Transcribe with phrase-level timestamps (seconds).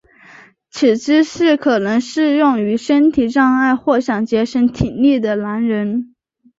[0.71, 6.15] 此姿势可能适用于身体障碍或想节省体力的男人。